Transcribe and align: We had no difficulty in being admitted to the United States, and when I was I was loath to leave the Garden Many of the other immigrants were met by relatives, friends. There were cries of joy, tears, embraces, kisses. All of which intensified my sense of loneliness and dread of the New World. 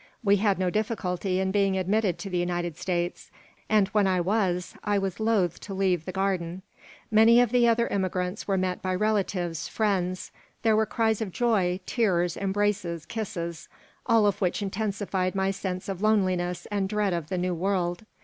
We 0.23 0.37
had 0.37 0.57
no 0.57 0.71
difficulty 0.71 1.39
in 1.39 1.51
being 1.51 1.77
admitted 1.77 2.17
to 2.17 2.29
the 2.31 2.39
United 2.39 2.75
States, 2.75 3.29
and 3.69 3.87
when 3.89 4.07
I 4.07 4.19
was 4.19 4.73
I 4.83 4.97
was 4.97 5.19
loath 5.19 5.59
to 5.59 5.75
leave 5.75 6.05
the 6.05 6.11
Garden 6.11 6.63
Many 7.11 7.39
of 7.39 7.51
the 7.51 7.67
other 7.67 7.85
immigrants 7.85 8.47
were 8.47 8.57
met 8.57 8.81
by 8.81 8.95
relatives, 8.95 9.67
friends. 9.67 10.31
There 10.63 10.75
were 10.75 10.87
cries 10.87 11.21
of 11.21 11.31
joy, 11.31 11.81
tears, 11.85 12.35
embraces, 12.35 13.05
kisses. 13.05 13.69
All 14.07 14.25
of 14.25 14.41
which 14.41 14.63
intensified 14.63 15.35
my 15.35 15.51
sense 15.51 15.87
of 15.87 16.01
loneliness 16.01 16.65
and 16.71 16.89
dread 16.89 17.13
of 17.13 17.29
the 17.29 17.37
New 17.37 17.53
World. 17.53 18.03